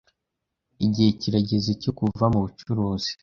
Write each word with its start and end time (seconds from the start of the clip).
Igihe 0.85 1.09
kirageze 1.19 1.71
cyo 1.81 1.91
kuva 1.97 2.25
mubucuruzi. 2.33 3.11